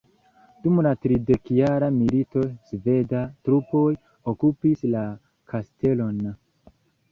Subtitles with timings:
[0.61, 3.85] Dum la tridekjara milito sveda trupoj
[4.35, 5.07] okupis la
[5.55, 6.29] kastelon.